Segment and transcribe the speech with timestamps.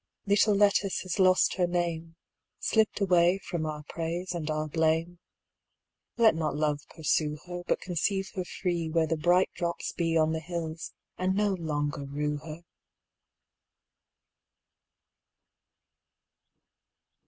[0.25, 2.15] Little Lettice has lost her name,
[2.59, 5.19] Slipt away from our praise and our blame;
[6.17, 10.91] Let not love pursue her, But conceive her freeWhere the bright drops beOn the hills,
[11.19, 12.63] and no longer rue her!